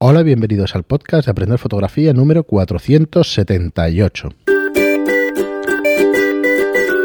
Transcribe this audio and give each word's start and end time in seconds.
Hola 0.00 0.22
bienvenidos 0.22 0.76
al 0.76 0.84
podcast 0.84 1.26
de 1.26 1.32
Aprender 1.32 1.58
Fotografía 1.58 2.12
número 2.12 2.44
478. 2.44 4.28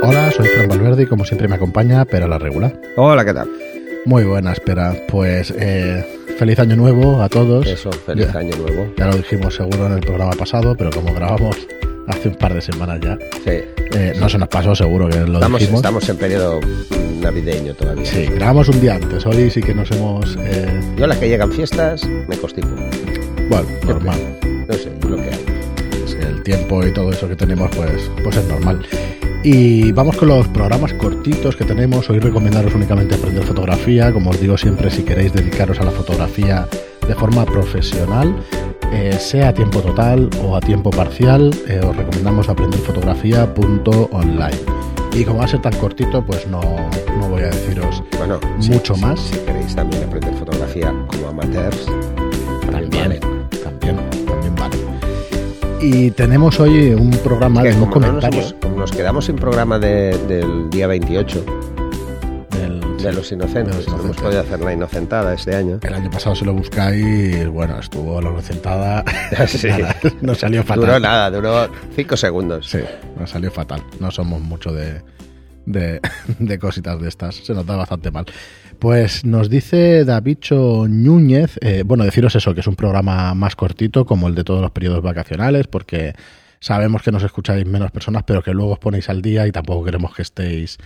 Hola, 0.04 0.32
soy 0.32 0.48
Fran 0.50 0.70
Valverde 0.70 1.04
y 1.04 1.06
como 1.08 1.26
siempre 1.26 1.48
me 1.48 1.56
acompaña 1.56 2.06
Pera 2.06 2.28
la 2.28 2.38
Regular. 2.38 2.80
Hola, 2.96 3.26
¿qué 3.26 3.34
tal? 3.34 3.50
Muy 4.06 4.24
buena, 4.26 4.52
espera. 4.52 4.94
Pues 5.10 5.52
eh, 5.58 6.06
feliz 6.38 6.60
año 6.60 6.76
nuevo 6.76 7.22
a 7.22 7.30
todos. 7.30 7.66
Eso, 7.66 7.92
feliz 7.92 8.28
Ya. 8.32 8.40
año 8.40 8.56
nuevo. 8.58 8.94
Ya 8.98 9.08
lo 9.08 9.16
dijimos 9.18 9.56
seguro 9.56 9.88
en 9.88 9.94
el 9.94 10.02
programa 10.02 10.34
pasado, 10.34 10.76
pero 10.78 10.92
como 10.92 11.14
grabamos 11.16 11.58
hace 12.08 12.30
un 12.30 12.36
par 12.36 12.54
de 12.54 12.62
semanas 12.62 13.00
ya, 13.02 13.18
Sí. 13.44 13.52
eh, 13.96 14.14
no 14.20 14.28
se 14.30 14.38
nos 14.38 14.48
pasó 14.50 14.76
seguro 14.76 15.08
que 15.10 15.20
lo 15.22 15.34
Estamos, 15.36 15.60
dijimos. 15.60 15.80
estamos 15.80 16.10
en 16.10 16.18
periodo 16.18 16.60
navideño 17.22 17.74
todavía. 17.74 18.06
Sí, 18.06 18.26
grabamos 18.26 18.68
un 18.70 18.82
día 18.82 18.96
antes. 18.96 19.26
Hoy 19.26 19.50
sí 19.50 19.62
que 19.62 19.74
nos 19.74 19.90
hemos... 19.92 20.36
eh, 20.42 20.68
Yo 20.98 21.06
a 21.06 21.08
la 21.08 21.20
que 21.20 21.30
llegan 21.30 21.52
fiestas 21.52 22.04
me 22.06 22.38
constipo. 22.38 22.68
bueno, 23.50 23.68
normal. 23.88 24.20
No 24.68 24.74
sé, 24.74 24.92
lo 25.08 25.16
que 25.18 25.24
hay. 25.24 25.46
El 26.22 26.44
tiempo 26.44 26.86
y 26.86 26.92
todo 26.94 27.12
eso 27.12 27.28
que 27.28 27.36
tenemos, 27.36 27.70
pues, 27.76 28.10
pues 28.24 28.36
es 28.38 28.46
normal. 28.48 28.86
Y 29.44 29.92
vamos 29.92 30.16
con 30.16 30.30
los 30.30 30.48
programas 30.50 30.94
cortitos 30.94 31.56
que 31.56 31.66
tenemos. 31.66 32.10
Hoy 32.10 32.20
recomendaros 32.20 32.74
únicamente 32.76 33.16
aprender 33.16 33.44
fotografía. 33.44 34.12
Como 34.14 34.30
os 34.30 34.40
digo 34.40 34.58
siempre, 34.58 34.90
si 34.90 35.04
queréis 35.04 35.34
dedicaros 35.34 35.80
a 35.82 35.84
la 35.84 35.92
fotografía 35.92 36.66
de 37.08 37.16
forma 37.16 37.46
profesional, 37.46 38.36
eh, 38.94 39.18
sea 39.20 39.50
a 39.50 39.54
tiempo 39.54 39.82
total 39.82 40.30
o 40.46 40.56
a 40.56 40.62
tiempo 40.62 40.90
parcial, 40.92 41.52
eh, 41.68 41.82
os 41.84 41.96
recomendamos 41.96 42.48
aprenderfotografía.online. 42.50 44.58
Y 45.14 45.24
como 45.26 45.40
va 45.40 45.46
a 45.46 45.48
ser 45.48 45.62
tan 45.62 45.74
cortito, 45.76 46.24
pues 46.26 46.48
no, 46.48 46.60
no 47.20 47.30
voy 47.30 47.44
a 47.44 47.48
deciros 47.48 48.02
Bueno, 48.18 48.40
Mucho 48.70 48.96
más. 48.98 49.20
Si 49.20 49.38
queréis 49.40 49.76
también 49.76 50.04
aprender 50.04 50.34
fotografía 50.36 50.94
como 51.08 51.28
amateurs, 51.30 51.86
También, 52.72 52.90
vale. 52.92 53.20
también, 53.64 53.98
también 54.26 54.56
vale. 54.56 54.78
Y 55.82 56.12
tenemos 56.12 56.60
hoy 56.60 56.94
un 56.94 57.12
programa 57.12 57.62
Que 57.62 57.72
de 57.74 57.78
como 57.78 58.00
no 58.00 58.14
nos, 58.14 58.54
como 58.62 58.78
nos 58.78 58.92
quedamos 58.92 59.26
sin 59.26 59.36
programa 59.36 59.78
de- 59.80 60.18
del 60.28 60.70
día 60.70 60.88
28 60.88 61.44
del- 61.44 61.73
de 63.04 63.12
los 63.12 63.30
inocentes, 63.34 63.76
los 63.76 63.88
no 63.90 64.00
hemos 64.02 64.16
podido 64.16 64.40
hacer 64.40 64.62
la 64.62 64.72
inocentada 64.72 65.34
este 65.34 65.54
año. 65.54 65.78
El 65.82 65.94
año 65.94 66.10
pasado 66.10 66.36
si 66.36 66.46
lo 66.46 66.54
buscáis, 66.54 67.46
bueno, 67.50 67.78
estuvo 67.78 68.22
la 68.22 68.32
recentada. 68.32 69.04
Sí. 69.48 69.68
Nada, 69.68 69.96
nos 70.22 70.38
salió 70.38 70.64
fatal. 70.64 70.80
Duró 70.80 71.00
nada, 71.00 71.30
duró 71.30 71.70
5 71.96 72.16
segundos. 72.16 72.70
Sí, 72.70 72.80
nos 73.20 73.30
salió 73.30 73.52
fatal. 73.52 73.84
No 74.00 74.10
somos 74.10 74.42
mucho 74.42 74.72
de, 74.72 75.02
de, 75.66 76.00
de 76.40 76.60
cositas 76.60 77.00
de 77.02 77.10
estas. 77.10 77.36
Se 77.36 77.54
nos 77.54 77.66
da 77.66 77.76
bastante 77.76 78.10
mal. 78.10 78.26
Pues 78.80 79.26
nos 79.26 79.50
dice 79.50 80.06
Davicho 80.06 80.86
Núñez, 80.88 81.58
eh, 81.62 81.84
bueno, 81.86 82.06
deciros 82.06 82.36
eso, 82.36 82.54
que 82.54 82.62
es 82.62 82.68
un 82.68 82.76
programa 82.76 83.34
más 83.34 83.56
cortito, 83.58 84.06
como 84.06 84.30
el 84.30 84.36
de 84.36 84.46
todos 84.46 84.62
los 84.62 84.72
periodos 84.72 85.02
vacacionales, 85.02 85.68
porque 85.68 86.14
sabemos 86.62 87.02
que 87.02 87.12
nos 87.12 87.24
escucháis 87.24 87.66
menos 87.66 87.92
personas, 87.92 88.24
pero 88.24 88.42
que 88.42 88.54
luego 88.54 88.74
os 88.74 88.80
ponéis 88.80 89.10
al 89.10 89.22
día 89.22 89.46
y 89.46 89.52
tampoco 89.52 89.84
queremos 89.84 90.16
que 90.16 90.22
estéis 90.22 90.78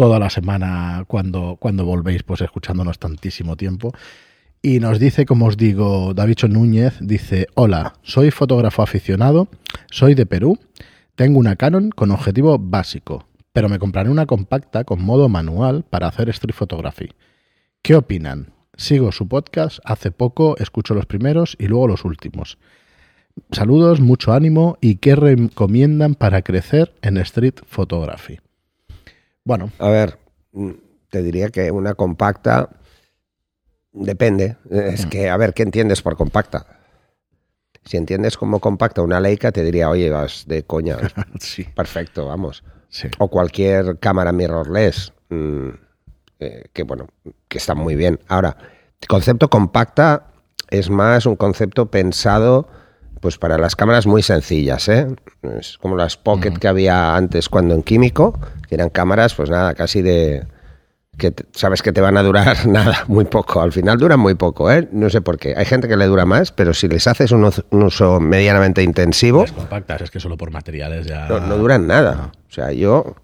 toda 0.00 0.18
la 0.18 0.30
semana 0.30 1.04
cuando, 1.06 1.58
cuando 1.60 1.84
volvéis, 1.84 2.22
pues 2.22 2.40
escuchándonos 2.40 2.98
tantísimo 2.98 3.58
tiempo. 3.58 3.92
Y 4.62 4.80
nos 4.80 4.98
dice, 4.98 5.26
como 5.26 5.44
os 5.44 5.58
digo, 5.58 6.14
Davicho 6.14 6.48
Núñez, 6.48 6.94
dice, 7.02 7.48
hola, 7.54 7.92
soy 8.00 8.30
fotógrafo 8.30 8.80
aficionado, 8.80 9.48
soy 9.90 10.14
de 10.14 10.24
Perú, 10.24 10.58
tengo 11.16 11.38
una 11.38 11.56
Canon 11.56 11.90
con 11.90 12.12
objetivo 12.12 12.58
básico, 12.58 13.26
pero 13.52 13.68
me 13.68 13.78
compraré 13.78 14.08
una 14.08 14.24
compacta 14.24 14.84
con 14.84 15.02
modo 15.02 15.28
manual 15.28 15.84
para 15.84 16.08
hacer 16.08 16.30
street 16.30 16.54
photography. 16.54 17.10
¿Qué 17.82 17.94
opinan? 17.94 18.54
Sigo 18.78 19.12
su 19.12 19.28
podcast, 19.28 19.80
hace 19.84 20.12
poco 20.12 20.56
escucho 20.56 20.94
los 20.94 21.04
primeros 21.04 21.58
y 21.58 21.66
luego 21.66 21.88
los 21.88 22.06
últimos. 22.06 22.56
Saludos, 23.52 24.00
mucho 24.00 24.32
ánimo 24.32 24.78
y 24.80 24.94
qué 24.94 25.14
recomiendan 25.14 26.14
para 26.14 26.40
crecer 26.40 26.94
en 27.02 27.18
street 27.18 27.56
photography. 27.66 28.38
Bueno, 29.50 29.68
A 29.80 29.88
ver, 29.88 30.16
mm, 30.52 30.70
te 31.08 31.24
diría 31.24 31.48
que 31.48 31.72
una 31.72 31.94
compacta 31.94 32.68
depende. 33.90 34.56
Es 34.70 35.06
que, 35.06 35.28
a 35.28 35.36
ver, 35.36 35.54
¿qué 35.54 35.64
entiendes 35.64 36.02
por 36.02 36.16
compacta? 36.16 36.78
Si 37.84 37.96
entiendes 37.96 38.36
como 38.36 38.60
compacta 38.60 39.02
una 39.02 39.18
Leica, 39.18 39.50
te 39.50 39.64
diría, 39.64 39.90
oye, 39.90 40.08
vas 40.08 40.44
de 40.46 40.62
coña. 40.62 40.98
sí, 41.40 41.64
Perfecto, 41.64 42.28
vamos. 42.28 42.62
sí. 42.90 43.08
O 43.18 43.26
cualquier 43.26 43.98
cámara 43.98 44.30
mirrorless, 44.30 45.12
mm, 45.30 45.68
eh, 46.38 46.64
que 46.72 46.84
bueno, 46.84 47.08
que 47.48 47.58
está 47.58 47.74
muy 47.74 47.96
bien. 47.96 48.20
Ahora, 48.28 48.56
el 49.00 49.08
concepto 49.08 49.50
compacta 49.50 50.28
es 50.68 50.90
más 50.90 51.26
un 51.26 51.34
concepto 51.34 51.90
pensado 51.90 52.68
pues 53.20 53.38
para 53.38 53.58
las 53.58 53.76
cámaras 53.76 54.06
muy 54.06 54.22
sencillas, 54.22 54.88
¿eh? 54.88 55.06
Es 55.58 55.78
como 55.78 55.96
las 55.96 56.16
Pocket 56.16 56.52
que 56.58 56.68
había 56.68 57.14
antes 57.16 57.48
cuando 57.48 57.74
en 57.74 57.82
químico, 57.82 58.38
que 58.68 58.74
eran 58.74 58.88
cámaras, 58.90 59.34
pues 59.34 59.50
nada, 59.50 59.74
casi 59.74 60.00
de 60.02 60.46
que 61.18 61.30
te- 61.32 61.44
sabes 61.52 61.82
que 61.82 61.92
te 61.92 62.00
van 62.00 62.16
a 62.16 62.22
durar 62.22 62.56
nada, 62.66 63.04
muy 63.08 63.26
poco. 63.26 63.60
Al 63.60 63.72
final 63.72 63.98
duran 63.98 64.18
muy 64.20 64.34
poco, 64.36 64.70
¿eh? 64.72 64.88
No 64.92 65.10
sé 65.10 65.20
por 65.20 65.38
qué. 65.38 65.54
Hay 65.56 65.66
gente 65.66 65.86
que 65.86 65.96
le 65.98 66.06
dura 66.06 66.24
más, 66.24 66.50
pero 66.50 66.72
si 66.72 66.88
les 66.88 67.06
haces 67.06 67.30
un 67.32 67.44
uso 67.70 68.20
medianamente 68.20 68.82
intensivo, 68.82 69.42
Las 69.42 69.52
compactas, 69.52 70.00
es 70.00 70.10
que 70.10 70.18
solo 70.20 70.36
por 70.38 70.50
materiales 70.50 71.06
ya... 71.06 71.28
no, 71.28 71.40
no 71.40 71.56
duran 71.58 71.86
nada. 71.86 72.32
O 72.48 72.52
sea, 72.52 72.72
yo, 72.72 73.16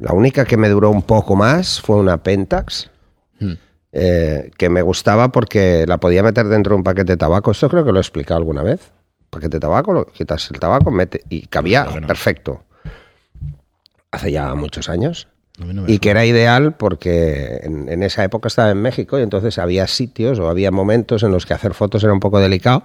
la 0.00 0.12
única 0.12 0.44
que 0.46 0.56
me 0.56 0.68
duró 0.68 0.90
un 0.90 1.02
poco 1.02 1.36
más 1.36 1.80
fue 1.80 1.96
una 1.96 2.22
Pentax, 2.22 2.90
Hmm. 3.40 3.52
eh, 3.92 4.50
que 4.56 4.68
me 4.68 4.82
gustaba 4.82 5.30
porque 5.30 5.84
la 5.86 5.98
podía 5.98 6.22
meter 6.24 6.46
dentro 6.46 6.70
de 6.74 6.76
un 6.78 6.84
paquete 6.84 7.12
de 7.12 7.16
tabaco. 7.16 7.50
Esto 7.52 7.68
creo 7.68 7.84
que 7.84 7.92
lo 7.92 7.98
he 7.98 8.00
explicado 8.00 8.38
alguna 8.38 8.62
vez. 8.62 8.90
Paquete 9.34 9.56
de 9.56 9.60
tabaco, 9.60 9.92
lo, 9.92 10.06
quitas 10.06 10.48
el 10.52 10.60
tabaco, 10.60 10.92
mete 10.92 11.22
y 11.28 11.46
cabía 11.48 11.84
no. 11.84 12.06
perfecto. 12.06 12.62
Hace 14.12 14.30
ya 14.30 14.54
muchos 14.54 14.88
años. 14.88 15.26
No 15.58 15.84
Y 15.88 15.98
que 15.98 16.10
era 16.10 16.24
ideal 16.24 16.76
porque 16.76 17.60
en, 17.62 17.88
en 17.88 18.02
esa 18.04 18.22
época 18.22 18.46
estaba 18.46 18.70
en 18.70 18.80
México 18.80 19.18
y 19.18 19.22
entonces 19.22 19.58
había 19.58 19.88
sitios 19.88 20.38
o 20.38 20.48
había 20.48 20.70
momentos 20.70 21.24
en 21.24 21.32
los 21.32 21.46
que 21.46 21.54
hacer 21.54 21.74
fotos 21.74 22.04
era 22.04 22.12
un 22.12 22.20
poco 22.20 22.38
delicado. 22.38 22.84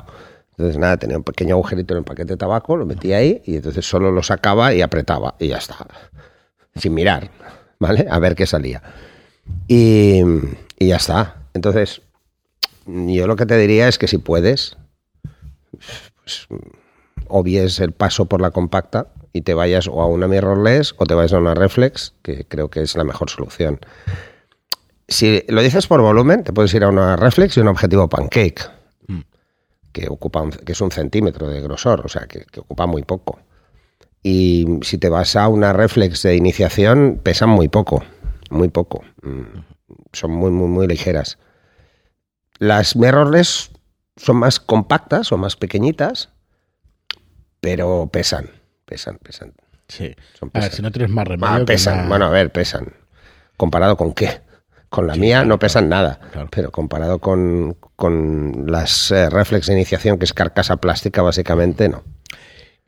Entonces, 0.52 0.78
nada, 0.78 0.98
tenía 0.98 1.18
un 1.18 1.24
pequeño 1.24 1.56
agujerito 1.56 1.94
en 1.94 2.00
el 2.00 2.04
paquete 2.04 2.34
de 2.34 2.38
tabaco, 2.38 2.76
lo 2.76 2.86
metía 2.86 3.18
ahí 3.18 3.42
y 3.46 3.56
entonces 3.58 3.88
solo 3.88 4.12
lo 4.12 4.24
sacaba 4.24 4.74
y 4.74 4.82
apretaba 4.82 5.36
y 5.40 5.50
ya 5.50 5.58
está. 5.58 5.88
Sin 6.76 6.96
mirar, 6.96 7.30
¿vale? 7.80 8.08
A 8.10 8.18
ver 8.20 8.36
qué 8.36 8.46
salía. 8.46 8.82
Y, 9.68 10.22
y 10.80 10.88
ya 10.88 10.96
está. 10.96 11.44
Entonces, 11.54 12.02
yo 12.86 13.28
lo 13.28 13.36
que 13.36 13.46
te 13.46 13.58
diría 13.58 13.88
es 13.88 13.98
que 13.98 14.08
si 14.08 14.18
puedes, 14.18 14.76
obvies 17.28 17.80
el 17.80 17.92
paso 17.92 18.26
por 18.26 18.42
la 18.42 18.52
compacta 18.52 19.08
y 19.34 19.42
te 19.42 19.54
vayas 19.54 19.88
o 19.88 20.02
a 20.02 20.06
una 20.08 20.28
mirrorless 20.28 20.96
o 20.98 21.06
te 21.06 21.14
vayas 21.14 21.34
a 21.34 21.38
una 21.40 21.54
reflex, 21.54 22.14
que 22.24 22.46
creo 22.46 22.70
que 22.70 22.82
es 22.82 22.96
la 22.96 23.04
mejor 23.04 23.30
solución. 23.30 23.80
Si 25.08 25.44
lo 25.48 25.62
dices 25.62 25.88
por 25.88 26.02
volumen, 26.02 26.44
te 26.44 26.54
puedes 26.54 26.74
ir 26.74 26.84
a 26.84 26.90
una 26.90 27.16
reflex 27.16 27.58
y 27.58 27.60
un 27.62 27.68
objetivo 27.68 28.08
pancake, 28.10 28.62
que, 29.92 30.08
ocupa 30.08 30.42
un- 30.42 30.52
que 30.52 30.72
es 30.74 30.82
un 30.82 30.92
centímetro 30.92 31.48
de 31.50 31.62
grosor, 31.62 32.06
o 32.06 32.10
sea, 32.10 32.28
que, 32.28 32.46
que 32.46 32.60
ocupa 32.60 32.86
muy 32.86 33.02
poco. 33.04 33.40
Y 34.22 34.68
si 34.84 34.98
te 35.00 35.10
vas 35.10 35.36
a 35.36 35.48
una 35.48 35.74
reflex 35.74 36.22
de 36.24 36.36
iniciación, 36.36 37.20
pesan 37.24 37.50
muy 37.50 37.70
poco, 37.70 38.04
muy 38.52 38.70
poco. 38.70 39.04
Mm, 39.24 39.62
Son 40.14 40.30
muy, 40.32 40.52
muy, 40.52 40.68
muy 40.68 40.88
ligeras. 40.88 41.38
Las 42.60 42.96
mirrorless 42.96 43.72
son 44.20 44.38
más 44.38 44.60
compactas 44.60 45.32
o 45.32 45.38
más 45.38 45.56
pequeñitas, 45.56 46.30
pero 47.60 48.10
pesan, 48.12 48.50
pesan, 48.86 49.18
pesan. 49.18 49.54
Sí. 49.88 50.16
Son 50.40 50.50
A 50.54 50.60
ver, 50.60 50.64
pesan. 50.70 50.76
si 50.78 50.82
no 50.84 50.92
tienes 50.92 51.10
más 51.12 51.28
remedio 51.28 51.54
Ah, 51.56 51.66
pesan. 51.66 52.08
Bueno, 52.10 52.26
a 52.26 52.30
ver, 52.30 52.52
pesan. 52.52 52.94
¿Comparado 53.58 53.98
con 53.98 54.14
qué? 54.14 54.42
Con 54.90 55.08
la 55.08 55.14
Sí, 55.14 55.20
mía 55.20 55.38
claro, 55.38 55.50
no 55.50 55.60
pesan 55.60 55.90
nada, 55.90 56.20
claro. 56.32 56.48
pero 56.52 56.72
comparado 56.72 57.20
con, 57.20 57.76
con 57.96 58.66
las 58.68 59.12
eh, 59.12 59.30
reflex 59.30 59.68
de 59.68 59.74
iniciación, 59.74 60.18
que 60.18 60.26
es 60.26 60.34
carcasa 60.34 60.78
plástica, 60.78 61.22
básicamente, 61.22 61.90
no. 61.90 62.04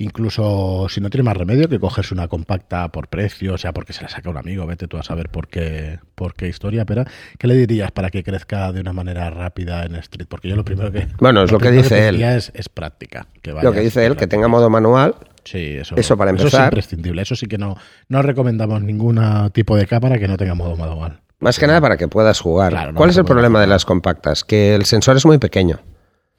Incluso 0.02 0.88
si 0.90 1.00
no 1.00 1.10
tiene 1.10 1.24
más 1.24 1.38
remedio 1.38 1.70
que 1.70 1.80
cogerse 1.80 2.14
una 2.14 2.28
compacta 2.28 2.88
por 2.90 3.08
precio, 3.08 3.54
o 3.54 3.58
sea, 3.58 3.72
porque 3.72 3.94
se 3.94 4.02
la 4.02 4.10
saca 4.10 4.30
un 4.30 4.38
amigo, 4.38 4.66
vete 4.66 4.88
tú 4.88 4.98
a 4.98 5.04
saber 5.04 5.30
por 5.30 5.48
qué, 5.48 6.00
por 6.16 6.34
qué 6.34 6.48
historia, 6.48 6.86
pero 6.86 7.04
¿qué 7.38 7.48
le 7.48 7.56
dirías 7.56 7.92
para 7.92 8.10
que 8.10 8.24
crezca 8.24 8.72
de 8.72 8.82
una 8.82 8.94
manera 8.94 9.30
rápida 9.30 9.84
en 9.86 9.96
Street? 9.98 10.26
Porque 10.28 10.50
yo 10.50 10.56
lo 10.56 10.66
primero 10.66 10.92
que... 10.92 11.08
Bueno, 11.20 11.44
es 11.44 11.52
lo 11.52 11.60
que 11.60 11.70
dice 11.70 12.08
él. 12.08 12.22
Es, 12.22 12.52
es 12.56 12.68
práctica. 12.68 13.28
Que 13.44 13.52
Lo 13.52 13.72
que 13.72 13.82
dice 13.82 14.06
él, 14.06 14.16
que 14.16 14.28
tenga 14.28 14.48
modo 14.48 14.70
manual, 14.70 15.16
Sí, 15.44 15.78
eso, 15.78 15.96
eso 15.96 16.18
para 16.18 16.32
es 16.32 16.38
empezar. 16.40 16.66
imprescindible. 16.66 17.22
Eso 17.22 17.36
sí 17.36 17.48
que 17.48 17.58
no, 17.58 17.76
no 18.10 18.22
recomendamos 18.22 18.82
ningún 18.82 19.20
tipo 19.54 19.76
de 19.76 19.88
cámara 19.88 20.18
que 20.20 20.28
no 20.28 20.38
tenga 20.38 20.54
modo 20.56 20.76
manual. 20.76 21.20
más 21.40 21.58
que 21.58 21.66
nada 21.68 21.82
para 21.82 21.98
que 21.98 22.08
puedas 22.08 22.40
jugar. 22.40 22.72
Claro, 22.72 22.92
no, 22.92 22.98
¿Cuál 22.98 23.10
es 23.10 23.18
el 23.18 23.26
problema 23.26 23.60
de 23.62 23.68
las 23.68 23.86
compactas? 23.86 24.44
Que 24.44 24.76
el 24.76 24.86
sensor 24.86 25.18
es 25.18 25.26
muy 25.26 25.38
pequeño. 25.38 25.80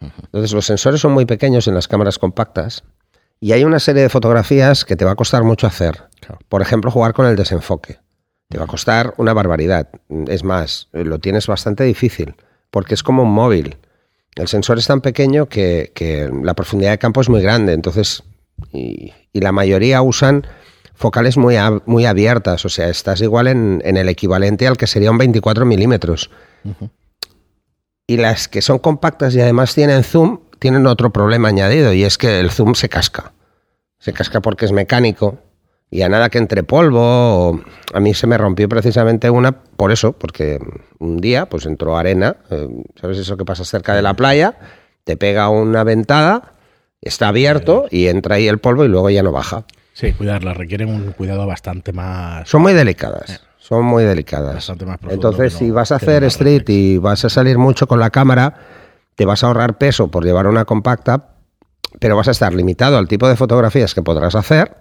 Entonces, 0.00 0.52
los 0.52 0.66
sensores 0.66 1.00
son 1.00 1.12
muy 1.12 1.26
pequeños 1.26 1.68
en 1.68 1.74
las 1.74 1.86
cámaras 1.88 2.18
compactas 2.18 2.82
y 3.42 3.52
hay 3.52 3.64
una 3.64 3.78
serie 3.80 4.02
de 4.02 4.08
fotografías 4.08 4.84
que 4.84 4.94
te 4.96 5.04
va 5.04 5.10
a 5.10 5.16
costar 5.16 5.42
mucho 5.42 5.66
hacer. 5.66 6.04
Claro. 6.20 6.38
Por 6.48 6.62
ejemplo, 6.62 6.90
jugar 6.90 7.12
con 7.12 7.26
el 7.26 7.34
desenfoque. 7.36 7.98
Te 8.48 8.56
va 8.58 8.64
a 8.64 8.68
costar 8.68 9.14
una 9.16 9.32
barbaridad. 9.32 9.88
Es 10.28 10.44
más, 10.44 10.88
lo 10.92 11.18
tienes 11.18 11.46
bastante 11.48 11.82
difícil, 11.84 12.36
porque 12.70 12.94
es 12.94 13.02
como 13.02 13.24
un 13.24 13.32
móvil. 13.32 13.78
el 14.36 14.46
sensor 14.48 14.78
es 14.78 14.86
tan 14.86 15.00
pequeño 15.00 15.46
que, 15.48 15.90
que 15.94 16.30
la 16.42 16.54
profundidad 16.54 16.92
de 16.92 16.98
campo 16.98 17.20
es 17.20 17.28
muy 17.28 17.42
grande, 17.42 17.72
entonces, 17.72 18.22
y, 18.72 19.12
y 19.32 19.40
la 19.40 19.50
mayoría 19.52 20.00
usan 20.02 20.46
focales 20.94 21.36
muy, 21.36 21.56
a- 21.56 21.82
muy 21.86 22.06
abiertas, 22.06 22.64
o 22.64 22.68
sea, 22.68 22.88
estás 22.88 23.20
igual 23.22 23.48
en, 23.48 23.82
en 23.84 23.96
el 23.96 24.08
equivalente 24.08 24.68
al 24.68 24.76
que 24.76 24.86
sería 24.86 25.10
un 25.10 25.18
24 25.18 25.64
milímetros. 25.66 26.30
Y 28.06 28.16
las 28.18 28.46
que 28.48 28.62
son 28.62 28.78
compactas 28.78 29.34
y 29.34 29.40
además 29.40 29.74
tienen 29.74 30.04
zoom, 30.04 30.38
tienen 30.62 30.86
otro 30.86 31.10
problema 31.10 31.48
añadido, 31.48 31.92
y 31.92 32.04
es 32.04 32.16
que 32.18 32.38
el 32.38 32.50
zoom 32.52 32.74
se 32.76 32.88
casca. 32.88 33.32
Se 33.98 34.12
casca 34.12 34.40
porque 34.40 34.64
es 34.64 34.70
mecánico, 34.70 35.38
y 35.90 36.02
a 36.02 36.08
nada 36.08 36.30
que 36.30 36.38
entre 36.38 36.62
polvo, 36.62 37.00
o- 37.50 37.60
a 37.92 37.98
mí 37.98 38.14
se 38.14 38.28
me 38.28 38.38
rompió 38.38 38.68
precisamente 38.68 39.28
una 39.28 39.50
por 39.52 39.90
eso, 39.90 40.12
porque 40.12 40.60
un 41.00 41.16
día 41.18 41.46
pues 41.46 41.66
entró 41.66 41.96
arena, 41.98 42.36
eh, 42.50 42.68
¿sabes 43.00 43.18
eso 43.18 43.36
que 43.36 43.44
pasa 43.44 43.64
cerca 43.64 43.92
de 43.96 44.02
la 44.02 44.14
playa? 44.14 44.54
Te 45.02 45.16
pega 45.16 45.48
una 45.48 45.82
ventada, 45.82 46.52
está 47.00 47.26
abierto 47.28 47.86
y 47.90 48.06
entra 48.06 48.36
ahí 48.36 48.46
el 48.46 48.58
polvo 48.58 48.84
y 48.84 48.88
luego 48.88 49.10
ya 49.10 49.24
no 49.24 49.32
baja. 49.32 49.64
Sí, 49.94 50.12
cuidarlas 50.12 50.56
requieren 50.56 50.88
un 50.90 51.10
cuidado 51.12 51.44
bastante 51.46 51.92
más. 51.92 52.48
Son 52.48 52.62
muy 52.62 52.72
delicadas, 52.72 53.42
son 53.58 53.84
muy 53.84 54.04
delicadas. 54.04 54.54
Bastante 54.54 54.86
más 54.86 54.98
profundo 54.98 55.28
Entonces, 55.28 55.54
no- 55.54 55.58
si 55.58 55.70
vas 55.72 55.90
a 55.90 55.96
hacer 55.96 56.22
street 56.24 56.62
y 56.68 56.98
vas 56.98 57.24
a 57.24 57.28
salir 57.28 57.58
mucho 57.58 57.88
con 57.88 57.98
la 57.98 58.10
cámara, 58.10 58.54
te 59.14 59.24
vas 59.24 59.44
a 59.44 59.48
ahorrar 59.48 59.78
peso 59.78 60.10
por 60.10 60.24
llevar 60.24 60.46
una 60.46 60.64
compacta, 60.64 61.36
pero 61.98 62.16
vas 62.16 62.28
a 62.28 62.32
estar 62.32 62.54
limitado 62.54 62.96
al 62.98 63.08
tipo 63.08 63.28
de 63.28 63.36
fotografías 63.36 63.94
que 63.94 64.02
podrás 64.02 64.34
hacer. 64.34 64.76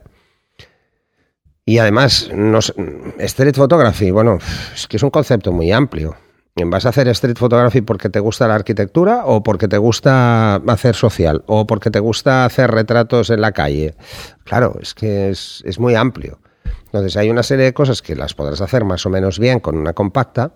Y 1.66 1.78
además, 1.78 2.30
no 2.34 2.62
sé, 2.62 2.74
street 3.20 3.56
photography, 3.56 4.12
bueno, 4.12 4.40
es 4.74 4.88
que 4.88 4.98
es 4.98 5.04
un 5.04 5.10
concepto 5.10 5.52
muy 5.52 5.72
amplio. 5.72 6.16
¿Vas 6.56 6.86
a 6.86 6.90
hacer 6.90 7.08
street 7.08 7.38
photography 7.38 7.82
porque 7.82 8.10
te 8.10 8.20
gusta 8.20 8.48
la 8.48 8.56
arquitectura 8.56 9.26
o 9.26 9.42
porque 9.42 9.68
te 9.68 9.78
gusta 9.78 10.56
hacer 10.56 10.96
social 10.96 11.44
o 11.48 11.66
porque 11.66 11.90
te 11.92 12.00
gusta 12.00 12.44
hacer 12.46 12.72
retratos 12.72 13.30
en 13.30 13.42
la 13.42 13.54
calle? 13.54 13.96
Claro, 14.44 14.78
es 14.82 14.94
que 14.94 15.30
es, 15.30 15.64
es 15.66 15.80
muy 15.80 15.96
amplio. 15.96 16.40
Entonces 16.86 17.16
hay 17.16 17.30
una 17.30 17.44
serie 17.44 17.66
de 17.66 17.74
cosas 17.74 18.02
que 18.02 18.16
las 18.16 18.34
podrás 18.34 18.60
hacer 18.60 18.84
más 18.84 19.06
o 19.06 19.10
menos 19.10 19.40
bien 19.40 19.62
con 19.62 19.78
una 19.78 19.94
compacta, 19.94 20.52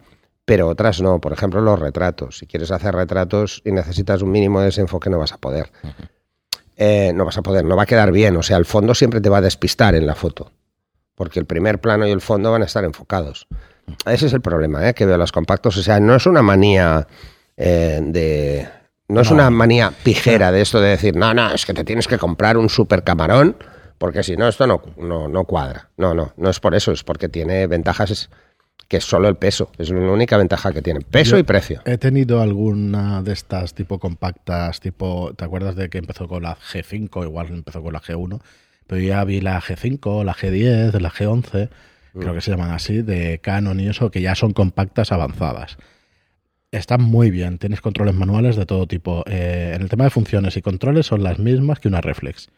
pero 0.45 0.68
otras 0.68 1.01
no. 1.01 1.19
Por 1.19 1.33
ejemplo, 1.33 1.59
los 1.62 1.80
retratos. 1.80 2.38
Si 2.38 2.45
quieres 2.47 2.71
hacer 2.71 2.94
retratos 2.95 3.62
y 3.65 3.71
necesitas 3.71 4.21
un 4.21 4.31
mínimo 4.31 4.59
de 4.59 4.68
desenfoque, 4.68 5.09
no 5.09 5.18
vas 5.19 5.33
a 5.33 5.38
poder. 5.38 5.71
Eh, 6.77 7.12
no 7.15 7.25
vas 7.25 7.38
a 7.38 7.42
poder, 7.42 7.63
no 7.65 7.75
va 7.75 7.83
a 7.83 7.86
quedar 7.86 8.12
bien. 8.12 8.36
O 8.38 8.44
sea, 8.44 8.57
el 8.57 8.65
fondo 8.65 8.94
siempre 8.95 9.21
te 9.21 9.30
va 9.30 9.38
a 9.38 9.42
despistar 9.42 9.95
en 9.95 10.06
la 10.06 10.15
foto, 10.15 10.51
porque 11.15 11.39
el 11.39 11.45
primer 11.45 11.80
plano 11.80 12.06
y 12.07 12.12
el 12.12 12.21
fondo 12.21 12.51
van 12.51 12.62
a 12.62 12.65
estar 12.65 12.83
enfocados. 12.83 13.47
Ese 14.06 14.25
es 14.27 14.33
el 14.33 14.42
problema 14.42 14.88
¿eh? 14.89 14.94
que 14.94 15.06
veo 15.06 15.18
los 15.18 15.31
compactos. 15.31 15.77
O 15.77 15.83
sea, 15.83 16.00
no 16.00 16.15
es 16.15 16.25
una 16.25 16.42
manía 16.42 17.07
eh, 17.57 18.00
de... 18.03 18.68
No 19.07 19.21
es 19.21 19.30
No. 19.30 19.36
una 19.36 19.50
manía 19.51 19.94
pijera 20.03 20.51
de 20.51 20.62
esto 20.62 20.81
de 20.81 20.89
decir, 20.89 21.15
no, 21.15 21.33
no, 21.33 21.51
es 21.53 21.65
que 21.65 21.74
te 21.75 21.83
tienes 21.83 22.07
que 22.07 22.18
comprar 22.18 22.57
un 22.57 22.69
super 22.69 23.03
camarón, 23.03 23.56
porque 24.00 24.24
si 24.24 24.36
no, 24.36 24.48
esto 24.48 24.65
no, 24.65 24.81
no, 24.98 25.27
no 25.27 25.44
cuadra. 25.45 25.89
No, 25.95 26.15
no, 26.15 26.33
no 26.38 26.50
es 26.50 26.59
por 26.59 26.74
eso, 26.74 26.91
es 26.91 27.03
porque 27.03 27.30
tiene 27.30 27.68
ventajas 27.68 28.30
que 28.88 28.98
es 28.98 29.06
solo 29.06 29.27
el 29.27 29.36
peso. 29.36 29.72
Es 29.77 29.89
la 29.89 30.12
única 30.12 30.38
ventaja 30.38 30.72
que 30.72 30.81
tiene. 30.81 31.01
Peso 31.01 31.31
Yo 31.31 31.39
y 31.39 31.44
precio. 31.44 31.81
He 31.86 31.98
tenido 31.98 32.42
alguna 32.42 33.22
de 33.24 33.33
estas 33.33 33.74
tipo 33.74 34.00
compactas, 34.00 34.80
tipo, 34.80 35.33
¿te 35.36 35.45
acuerdas 35.45 35.75
de 35.75 35.89
que 35.89 35.98
empezó 35.98 36.27
con 36.27 36.44
la 36.44 36.57
G5? 36.57 37.24
Igual 37.24 37.48
empezó 37.50 37.81
con 37.81 37.94
la 37.94 38.01
G1, 38.01 38.39
pero 38.88 39.01
ya 39.01 39.24
vi 39.24 39.42
la 39.42 39.60
G5, 39.60 40.24
la 40.24 40.33
G10, 40.33 41.00
la 41.00 41.12
G11, 41.12 41.69
creo 42.13 42.33
que 42.33 42.42
se 42.42 42.51
llaman 42.51 42.72
así, 42.72 43.01
de 43.01 43.39
Canon 43.39 43.80
y 43.80 43.88
eso, 43.88 44.12
que 44.12 44.22
ya 44.22 44.36
son 44.36 44.54
compactas 44.54 45.12
avanzadas. 45.12 45.77
Están 46.72 47.01
muy 47.01 47.31
bien, 47.31 47.57
tienes 47.57 47.81
controles 47.81 48.16
manuales 48.16 48.56
de 48.56 48.66
todo 48.66 48.86
tipo. 48.86 49.24
Eh, 49.27 49.72
en 49.75 49.81
el 49.81 49.89
tema 49.89 50.04
de 50.04 50.10
funciones 50.10 50.57
y 50.57 50.62
controles 50.62 51.06
son 51.06 51.24
las 51.24 51.39
mismas 51.39 51.80
que 51.80 51.88
una 51.88 52.01
reflex, 52.01 52.50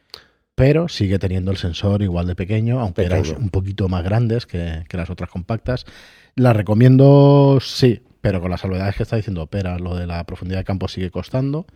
pero 0.58 0.88
sigue 0.90 1.20
teniendo 1.20 1.52
el 1.52 1.58
sensor 1.58 2.02
igual 2.02 2.26
de 2.26 2.34
pequeño, 2.36 2.80
aunque 2.80 3.04
eran 3.04 3.22
Pequeño. 3.22 3.38
un 3.38 3.50
poquito 3.52 3.88
más 3.90 4.04
grandes 4.04 4.48
que, 4.48 4.86
que 4.90 4.98
las 4.98 5.08
otras 5.12 5.30
compactas. 5.30 5.86
La 6.34 6.52
recomiendo, 6.52 7.60
sí, 7.62 8.02
pero 8.22 8.42
con 8.42 8.50
las 8.50 8.62
salvedades 8.62 8.96
que 8.96 9.04
está 9.04 9.18
diciendo 9.18 9.44
Opera, 9.44 9.78
lo 9.78 9.96
de 9.96 10.08
la 10.08 10.24
profundidad 10.24 10.58
de 10.62 10.64
campo 10.64 10.88
sigue 10.88 11.12
costando. 11.12 11.68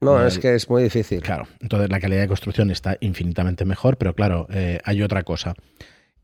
No, 0.00 0.20
el- 0.20 0.26
es 0.26 0.40
que 0.40 0.56
es 0.56 0.68
muy 0.68 0.82
difícil. 0.82 1.22
Claro, 1.22 1.46
entonces 1.60 1.88
la 1.88 2.00
calidad 2.00 2.22
de 2.22 2.26
construcción 2.26 2.72
está 2.72 2.96
infinitamente 3.00 3.64
mejor, 3.64 3.96
pero 3.96 4.14
claro, 4.16 4.48
eh, 4.50 4.80
hay 4.84 5.02
otra 5.02 5.22
cosa, 5.22 5.54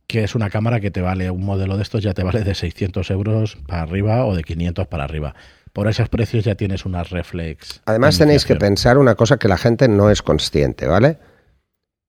que 0.08 0.24
es 0.24 0.34
una 0.34 0.50
cámara 0.50 0.80
que 0.80 0.90
te 0.90 1.02
vale, 1.02 1.30
un 1.30 1.44
modelo 1.44 1.76
de 1.76 1.84
estos 1.84 2.02
ya 2.02 2.14
te 2.14 2.24
vale 2.24 2.42
de 2.42 2.56
600 2.56 3.12
euros 3.12 3.58
para 3.68 3.82
arriba 3.82 4.26
o 4.26 4.34
de 4.34 4.42
500 4.42 4.88
para 4.88 5.04
arriba. 5.04 5.36
Por 5.72 5.86
esos 5.86 6.08
precios 6.08 6.44
ya 6.44 6.56
tienes 6.56 6.84
una 6.84 7.04
reflex. 7.04 7.80
Además 7.86 8.18
de 8.18 8.24
tenéis 8.24 8.44
que 8.44 8.56
pensar 8.56 8.98
una 8.98 9.14
cosa 9.14 9.36
que 9.38 9.46
la 9.46 9.56
gente 9.56 9.86
no 9.86 10.10
es 10.10 10.20
consciente, 10.20 10.86
¿vale? 10.88 11.16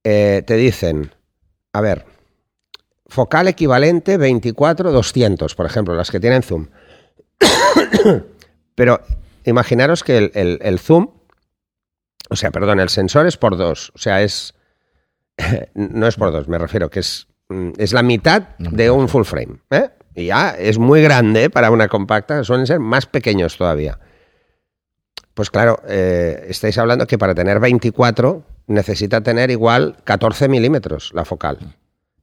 Eh, 0.04 0.44
te 0.46 0.56
dicen, 0.56 1.12
a 1.72 1.82
ver, 1.82 2.06
focal 3.08 3.48
equivalente 3.48 4.18
24-200, 4.20 5.56
por 5.56 5.66
ejemplo, 5.66 5.96
las 5.96 6.12
que 6.12 6.20
tienen 6.20 6.44
zoom. 6.44 6.68
Pero 8.76 9.02
imaginaros 9.46 10.04
que 10.04 10.18
el, 10.18 10.32
el- 10.34 10.60
el 10.62 10.80
zoom, 10.80 11.10
o 12.30 12.36
sea, 12.36 12.52
perdón, 12.52 12.80
el 12.80 12.90
sensor 12.90 13.28
es 13.28 13.38
por 13.38 13.58
dos, 13.58 13.92
o 13.96 13.98
sea, 13.98 14.22
es... 14.22 14.54
no 15.74 16.08
es 16.08 16.16
por 16.16 16.32
dos, 16.32 16.48
me 16.48 16.58
refiero 16.58 16.90
que 16.90 17.00
es, 17.00 17.28
mm, 17.50 17.72
es 17.78 17.94
la 17.94 18.04
mitad 18.04 18.50
de 18.60 18.90
un 18.92 19.08
full 19.10 19.24
frame. 19.24 19.60
¿eh? 19.72 19.90
Y 20.16 20.26
ya 20.28 20.52
es 20.52 20.78
muy 20.78 21.02
grande 21.02 21.50
para 21.50 21.72
una 21.72 21.88
compacta, 21.88 22.44
suelen 22.44 22.68
ser 22.68 22.80
más 22.80 23.06
pequeños 23.06 23.58
todavía. 23.58 24.00
Pues 25.34 25.50
claro, 25.50 25.82
eh, 25.88 26.46
estáis 26.50 26.78
hablando 26.78 27.08
que 27.08 27.18
para 27.18 27.34
tener 27.34 27.60
24 27.60 28.44
necesita 28.68 29.22
tener 29.22 29.52
igual 29.52 29.98
14 30.04 30.48
milímetros 30.48 31.12
la 31.14 31.26
focal. 31.26 31.58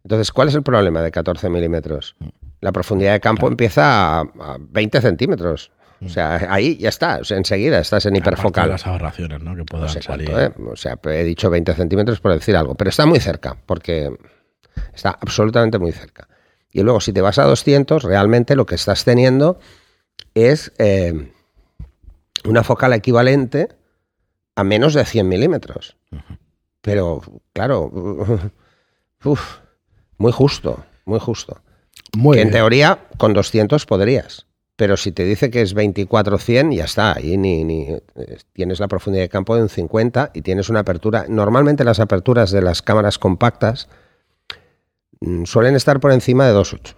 Entonces, 0.05 0.33
¿cuál 0.33 0.49
es 0.49 0.55
el 0.55 0.63
problema 0.63 1.03
de 1.03 1.11
14 1.11 1.49
milímetros? 1.51 2.17
La 2.61 2.73
profundidad 2.73 3.13
de 3.13 3.21
campo 3.21 3.49
empieza 3.49 4.19
a, 4.19 4.21
a 4.21 4.57
20 4.59 5.01
centímetros. 5.01 5.71
O 6.05 6.09
sea, 6.09 6.47
ahí 6.49 6.79
ya 6.79 6.89
está, 6.89 7.19
o 7.19 7.25
sea, 7.25 7.37
enseguida 7.37 7.79
estás 7.79 8.07
en 8.07 8.15
de 8.15 8.21
hiperfocal. 8.21 8.71
las 8.71 8.87
aberraciones 8.87 9.43
¿no? 9.43 9.55
que 9.55 9.65
puedan 9.65 9.87
No 9.87 9.93
sé 9.93 10.01
salir. 10.01 10.31
¿eh? 10.31 10.51
O 10.67 10.77
sea, 10.77 10.99
he 11.05 11.25
dicho 11.25 11.51
20 11.51 11.75
centímetros 11.75 12.21
por 12.21 12.33
decir 12.33 12.57
algo, 12.57 12.75
pero 12.75 12.89
está 12.89 13.05
muy 13.05 13.21
cerca, 13.21 13.59
porque 13.67 14.11
está 14.95 15.11
absolutamente 15.11 15.79
muy 15.79 15.93
cerca. 15.93 16.27
Y 16.73 16.83
luego, 16.83 17.01
si 17.01 17.13
te 17.13 17.21
vas 17.21 17.39
a 17.39 17.45
200, 17.45 18.03
realmente 18.05 18.57
lo 18.57 18.65
que 18.65 18.77
estás 18.77 19.05
teniendo 19.05 19.59
es 20.35 20.73
eh, 20.79 21.33
una 22.45 22.63
focal 22.63 22.95
equivalente 22.95 23.69
a 24.61 24.65
menos 24.65 24.95
de 24.95 25.05
100 25.05 25.27
milímetros. 25.27 25.97
Pero, 26.83 27.23
claro, 27.53 27.91
uf, 29.25 29.59
muy 30.19 30.33
justo, 30.33 30.85
muy 31.07 31.19
justo. 31.19 31.63
Muy 32.17 32.37
que 32.37 32.43
en 32.43 32.51
teoría 32.51 33.07
con 33.17 33.33
200 33.33 33.87
podrías. 33.87 34.47
Pero 34.77 34.97
si 34.97 35.13
te 35.13 35.25
dice 35.25 35.51
que 35.51 35.61
es 35.63 35.75
24-100, 35.75 36.75
ya 36.75 36.85
está. 36.85 37.15
Ahí 37.15 37.37
ni, 37.37 37.65
ni, 37.65 37.83
eh, 37.83 38.01
tienes 38.53 38.81
la 38.81 38.89
profundidad 38.89 39.25
de 39.25 39.29
campo 39.29 39.57
de 39.57 39.63
un 39.63 39.69
50 39.69 40.31
y 40.35 40.43
tienes 40.43 40.69
una 40.69 40.81
apertura. 40.81 41.27
Normalmente 41.29 41.85
las 41.85 42.01
aperturas 42.01 42.51
de 42.51 42.63
las 42.63 42.83
cámaras 42.83 43.19
compactas 43.19 43.89
mm, 45.21 45.45
suelen 45.45 45.75
estar 45.75 46.01
por 46.01 46.13
encima 46.13 46.47
de 46.47 46.55
2.8. 46.55 46.95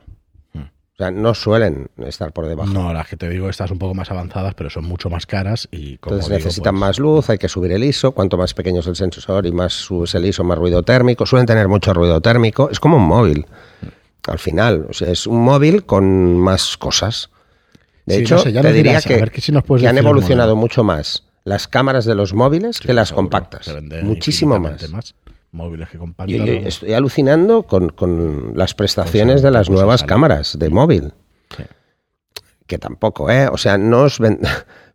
O 0.94 0.96
sea, 0.98 1.10
no 1.10 1.34
suelen 1.34 1.88
estar 2.06 2.32
por 2.32 2.46
debajo. 2.46 2.70
No, 2.70 2.92
las 2.92 3.08
que 3.08 3.16
te 3.16 3.28
digo, 3.28 3.48
estas 3.48 3.70
un 3.70 3.78
poco 3.78 3.94
más 3.94 4.10
avanzadas, 4.10 4.54
pero 4.54 4.68
son 4.68 4.84
mucho 4.84 5.08
más 5.08 5.24
caras 5.24 5.66
y 5.70 5.96
como 5.96 6.16
Entonces 6.16 6.28
digo, 6.28 6.38
necesitan 6.44 6.74
pues, 6.74 6.80
más 6.80 6.98
luz, 6.98 7.30
hay 7.30 7.38
que 7.38 7.48
subir 7.48 7.72
el 7.72 7.82
ISO. 7.82 8.12
Cuanto 8.12 8.36
más 8.36 8.52
pequeño 8.52 8.80
es 8.80 8.86
el 8.86 8.96
sensor 8.96 9.46
y 9.46 9.52
más 9.52 9.72
subes 9.72 10.14
el 10.14 10.26
ISO, 10.26 10.44
más 10.44 10.58
ruido 10.58 10.82
térmico. 10.82 11.24
Suelen 11.24 11.46
tener 11.46 11.66
mucho 11.66 11.94
ruido 11.94 12.20
térmico. 12.20 12.68
Es 12.70 12.78
como 12.78 12.98
un 12.98 13.04
móvil. 13.06 13.46
Al 14.28 14.38
final, 14.38 14.86
o 14.90 14.92
sea, 14.92 15.10
es 15.10 15.26
un 15.26 15.42
móvil 15.42 15.84
con 15.86 16.38
más 16.38 16.76
cosas. 16.76 17.30
De 18.04 18.16
Sí, 18.16 18.22
hecho, 18.22 18.36
no 18.36 18.42
sé, 18.42 18.52
ya 18.52 18.60
te 18.60 18.72
diría 18.72 18.92
dirás, 18.92 19.06
que, 19.06 19.16
ver 19.16 19.30
que 19.30 19.40
si 19.40 19.50
nos 19.50 19.64
que 19.64 19.88
han 19.88 19.96
evolucionado 19.96 20.56
mucho 20.56 20.84
más 20.84 21.24
las 21.44 21.66
cámaras 21.68 22.04
de 22.04 22.14
los 22.14 22.34
móviles 22.34 22.76
sí, 22.76 22.86
que 22.86 22.92
las 22.92 23.08
seguro, 23.08 23.24
compactas. 23.24 23.70
Muchísimo 24.02 24.58
más. 24.58 25.14
Móviles 25.52 25.88
que 25.90 25.98
compactas. 25.98 26.36
Yo, 26.36 26.44
yo 26.44 26.52
vamos. 26.54 26.68
estoy 26.68 26.92
alucinando 26.94 27.62
con, 27.64 27.90
con 27.90 28.52
las 28.56 28.74
prestaciones 28.74 29.34
Pues, 29.34 29.42
de 29.42 29.50
las 29.50 29.68
pues, 29.68 29.78
nuevas 29.78 30.00
sale. 30.00 30.08
cámaras 30.08 30.58
de 30.58 30.70
móvil. 30.70 31.12
Sí. 31.56 31.62
Que 32.66 32.78
tampoco, 32.78 33.30
¿eh? 33.30 33.48
O 33.48 33.56
sea, 33.58 33.78
no 33.78 34.02
os 34.02 34.18
ven... 34.18 34.40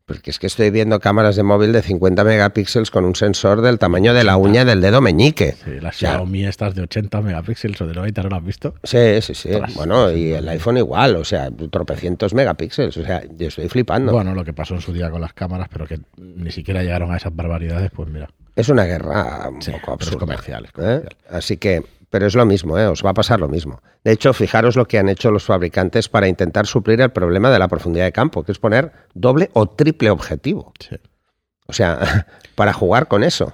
Porque 0.08 0.32
es 0.32 0.40
que 0.40 0.48
estoy 0.48 0.70
viendo 0.70 1.02
cámaras 1.02 1.36
de 1.36 1.44
móvil 1.44 1.74
de 1.74 1.82
50 1.82 2.24
megapíxeles 2.24 2.92
con 2.92 3.04
un 3.04 3.14
sensor 3.14 3.60
del 3.60 3.78
tamaño 3.78 4.14
de 4.14 4.24
la 4.24 4.38
uña 4.38 4.64
del 4.64 4.80
dedo 4.80 5.02
meñique. 5.02 5.58
Sí, 5.66 5.82
las 5.82 6.00
Ya. 6.00 6.12
Xiaomi 6.12 6.46
estas 6.46 6.76
de 6.76 6.84
80 6.84 7.22
megapíxeles 7.22 7.82
o 7.82 7.88
de 7.88 7.94
90, 7.94 8.24
¿no 8.24 8.30
lo 8.30 8.36
has 8.38 8.44
visto? 8.46 8.74
Sí, 8.86 9.22
sí, 9.22 9.36
sí. 9.36 9.50
Bueno, 9.76 10.10
y 10.14 10.32
el 10.32 10.48
iPhone 10.48 10.78
igual, 10.78 11.18
o 11.18 11.26
sea, 11.26 11.50
tropecientos 11.70 12.34
megapíxeles. 12.34 12.96
O 12.96 13.04
sea, 13.04 13.22
yo 13.36 13.50
estoy 13.50 13.68
flipando. 13.68 14.14
Bueno, 14.14 14.34
lo 14.34 14.46
que 14.46 14.54
pasó 14.54 14.76
en 14.76 14.82
su 14.82 14.94
día 14.94 15.12
con 15.12 15.20
las 15.20 15.34
cámaras, 15.34 15.68
pero 15.70 15.86
que 15.86 16.00
ni 16.16 16.52
siquiera 16.52 16.84
llegaron 16.84 17.12
a 17.12 17.18
esas 17.18 17.36
barbaridades, 17.36 17.92
pues 17.94 18.08
mira. 18.08 18.30
Es 18.58 18.70
una 18.70 18.84
guerra 18.86 19.48
un 19.50 19.62
Sí, 19.62 19.72
poco 19.72 19.92
es 19.94 20.08
absurda. 20.08 20.20
comercial, 20.20 20.66
es 20.66 20.70
¿eh? 20.72 20.74
comercial. 20.74 21.16
Así 21.30 21.58
que, 21.58 21.84
pero 22.10 22.26
es 22.26 22.36
lo 22.36 22.46
mismo, 22.46 22.78
¿eh? 22.78 22.88
os 22.88 23.06
va 23.06 23.12
a 23.12 23.14
pasar 23.14 23.40
lo 23.40 23.48
mismo. 23.48 23.82
De 24.04 24.12
hecho, 24.12 24.34
fijaros 24.34 24.76
lo 24.76 24.86
que 24.88 24.98
han 24.98 25.10
hecho 25.10 25.32
los 25.32 25.44
fabricantes 25.46 26.10
para 26.10 26.28
intentar 26.28 26.66
suplir 26.66 27.00
el 27.02 27.12
problema 27.12 27.50
de 27.52 27.60
la 27.60 27.68
profundidad 27.68 28.06
de 28.06 28.12
campo, 28.12 28.44
que 28.44 28.52
es 28.52 28.60
poner 28.60 28.92
doble 29.14 29.50
o 29.54 29.68
triple 29.68 30.10
objetivo. 30.10 30.74
Sí. 30.80 30.96
O 31.68 31.74
sea, 31.74 32.26
para 32.56 32.74
jugar 32.74 33.08
con 33.08 33.24
eso. 33.24 33.54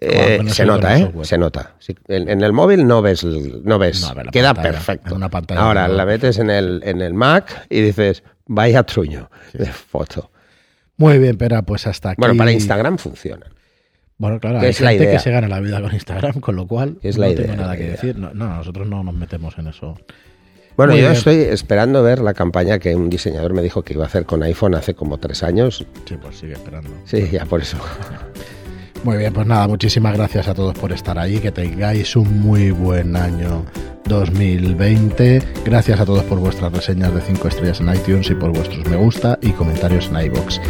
Eh, 0.00 0.38
eso 0.44 0.54
se 0.54 0.64
nota, 0.64 0.96
¿eh? 0.96 1.02
software. 1.02 1.26
Se 1.26 1.38
nota. 1.38 1.74
Sí, 1.80 1.94
en, 2.06 2.28
en 2.28 2.42
el 2.42 2.52
móvil 2.52 2.86
no 2.86 3.02
ves, 3.02 3.24
no 3.24 3.78
ves. 3.78 4.00
No, 4.02 4.14
ver, 4.14 4.26
queda 4.28 4.54
pantalla, 4.54 4.74
perfecto. 4.74 5.10
en 5.10 5.16
una 5.16 5.28
pantalla 5.28 5.60
Ahora 5.60 5.88
la 5.88 6.04
metes 6.06 6.38
en 6.38 6.50
el, 6.50 6.80
en 6.84 7.00
el 7.02 7.14
Mac 7.14 7.66
y 7.68 7.80
dices, 7.80 8.22
vaya 8.46 8.82
truño 8.84 9.28
de 9.52 9.66
foto. 9.66 10.30
Muy 10.96 11.18
bien, 11.18 11.36
pero 11.36 11.62
pues 11.62 11.86
hasta 11.86 12.10
aquí. 12.10 12.20
Bueno, 12.20 12.36
para 12.36 12.50
Instagram 12.52 12.98
funciona. 12.98 13.46
Bueno, 14.18 14.40
claro, 14.40 14.58
hay 14.60 14.70
es 14.70 14.80
la 14.80 14.90
gente 14.90 15.04
idea. 15.04 15.12
que 15.16 15.22
se 15.22 15.30
gana 15.30 15.46
la 15.48 15.60
vida 15.60 15.80
con 15.80 15.92
Instagram, 15.94 16.40
con 16.40 16.56
lo 16.56 16.66
cual 16.66 16.98
Es 17.02 17.16
no 17.16 17.26
la 17.28 17.34
tengo 17.34 17.54
nada 17.54 17.68
la 17.68 17.76
que 17.76 17.82
idea. 17.84 17.92
decir. 17.92 18.18
No, 18.18 18.34
no, 18.34 18.48
nosotros 18.56 18.88
no 18.88 19.02
nos 19.04 19.14
metemos 19.14 19.56
en 19.58 19.68
eso. 19.68 19.96
Bueno, 20.76 20.92
Muy 20.92 21.00
yo 21.02 21.08
bien. 21.08 21.16
estoy 21.16 21.36
esperando 21.40 22.02
ver 22.02 22.20
la 22.20 22.34
campaña 22.34 22.78
que 22.78 22.94
un 22.94 23.10
diseñador 23.10 23.52
me 23.52 23.62
dijo 23.62 23.82
que 23.82 23.94
iba 23.94 24.04
a 24.04 24.06
hacer 24.06 24.24
con 24.26 24.42
iPhone 24.42 24.74
hace 24.74 24.94
como 24.94 25.18
tres 25.18 25.42
años. 25.42 25.84
Sí, 26.06 26.16
pues 26.20 26.36
sigue 26.38 26.52
esperando. 26.52 26.90
Sí, 27.04 27.28
ya 27.30 27.44
por 27.46 27.60
eso. 27.60 27.78
Muy 29.04 29.16
bien, 29.16 29.32
pues 29.32 29.46
nada, 29.46 29.68
muchísimas 29.68 30.14
gracias 30.14 30.48
a 30.48 30.54
todos 30.54 30.76
por 30.76 30.92
estar 30.92 31.18
ahí, 31.18 31.38
que 31.38 31.52
tengáis 31.52 32.16
un 32.16 32.40
muy 32.40 32.70
buen 32.72 33.16
año 33.16 33.64
2020. 34.06 35.42
Gracias 35.64 36.00
a 36.00 36.04
todos 36.04 36.24
por 36.24 36.38
vuestras 36.38 36.72
reseñas 36.72 37.14
de 37.14 37.20
5 37.20 37.48
estrellas 37.48 37.80
en 37.80 37.94
iTunes 37.94 38.28
y 38.30 38.34
por 38.34 38.52
vuestros 38.52 38.86
me 38.86 38.96
gusta 38.96 39.38
y 39.40 39.50
comentarios 39.52 40.08
en 40.08 40.26
iBox. 40.26 40.60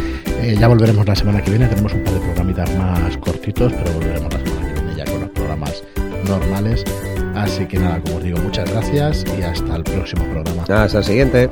ya 0.59 0.67
volveremos 0.67 1.07
la 1.07 1.15
semana 1.15 1.41
que 1.41 1.49
viene, 1.51 1.67
tenemos 1.67 1.93
un 1.93 2.03
par 2.03 2.13
de 2.13 2.19
programitas 2.19 2.75
más 2.77 3.17
cortitos, 3.17 3.73
pero 3.73 3.91
volveremos 3.93 4.33
la 4.33 4.39
semana 4.39 4.67
que 4.67 4.81
viene 4.81 4.95
ya 4.95 5.05
con 5.05 5.21
los 5.21 5.29
programas 5.31 5.83
normales. 6.27 6.83
Así 7.35 7.65
que 7.65 7.79
nada, 7.79 7.99
como 8.01 8.17
os 8.17 8.23
digo, 8.23 8.37
muchas 8.39 8.69
gracias 8.69 9.25
y 9.37 9.41
hasta 9.41 9.75
el 9.75 9.83
próximo 9.83 10.23
programa. 10.25 10.63
Hasta 10.63 10.99
el 10.99 11.03
siguiente. 11.03 11.49